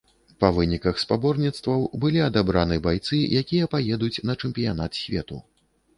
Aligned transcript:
Па 0.43 0.47
выніках 0.53 0.95
спаборніцтваў 1.01 1.83
былі 2.05 2.23
адабраны 2.29 2.79
байцы, 2.89 3.19
якія 3.45 3.69
паедуць 3.75 4.13
на 4.29 4.33
чэмпіянат 4.45 4.91
свету. 5.03 5.37